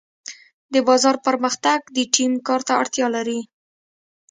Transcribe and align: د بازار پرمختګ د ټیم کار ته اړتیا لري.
د 0.73 0.75
بازار 0.87 1.15
پرمختګ 1.27 1.79
د 1.95 1.97
ټیم 2.15 2.31
کار 2.47 2.61
ته 2.67 2.73
اړتیا 2.81 3.07
لري. 3.15 3.39